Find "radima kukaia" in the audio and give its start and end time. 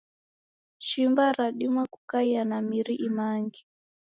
1.33-2.45